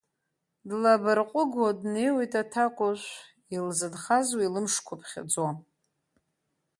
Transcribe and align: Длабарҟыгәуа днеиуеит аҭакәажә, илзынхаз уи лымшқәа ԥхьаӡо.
Длабарҟыгәуа 0.67 1.69
днеиуеит 1.79 2.33
аҭакәажә, 2.41 3.07
илзынхаз 3.55 4.27
уи 4.37 4.47
лымшқәа 4.53 4.95
ԥхьаӡо. 4.99 5.47